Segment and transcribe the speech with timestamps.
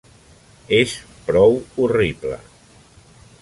[0.77, 0.93] És
[1.27, 1.53] prou
[1.85, 2.41] horrible.